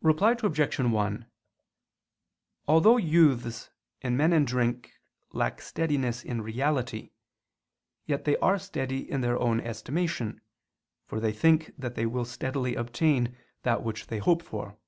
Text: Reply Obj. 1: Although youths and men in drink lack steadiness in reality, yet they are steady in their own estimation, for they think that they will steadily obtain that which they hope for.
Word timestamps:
Reply 0.00 0.36
Obj. 0.40 0.78
1: 0.78 1.26
Although 2.68 2.96
youths 2.98 3.70
and 4.00 4.16
men 4.16 4.32
in 4.32 4.44
drink 4.44 4.92
lack 5.32 5.60
steadiness 5.60 6.22
in 6.22 6.40
reality, 6.40 7.10
yet 8.04 8.24
they 8.26 8.36
are 8.36 8.60
steady 8.60 9.10
in 9.10 9.22
their 9.22 9.36
own 9.36 9.58
estimation, 9.58 10.40
for 11.08 11.18
they 11.18 11.32
think 11.32 11.72
that 11.76 11.96
they 11.96 12.06
will 12.06 12.24
steadily 12.24 12.76
obtain 12.76 13.36
that 13.64 13.82
which 13.82 14.06
they 14.06 14.18
hope 14.18 14.44
for. 14.44 14.78